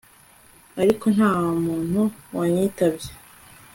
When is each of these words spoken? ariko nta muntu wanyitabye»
ariko 0.81 1.05
nta 1.15 1.31
muntu 1.65 2.01
wanyitabye» 2.35 3.09